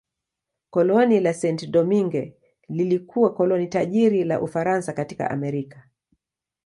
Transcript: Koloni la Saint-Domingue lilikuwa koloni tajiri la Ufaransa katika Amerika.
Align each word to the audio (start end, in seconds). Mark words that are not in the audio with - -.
Koloni 0.69 1.19
la 1.19 1.33
Saint-Domingue 1.33 2.35
lilikuwa 2.69 3.33
koloni 3.33 3.67
tajiri 3.67 4.23
la 4.23 4.41
Ufaransa 4.41 4.93
katika 4.93 5.31
Amerika. 5.31 5.89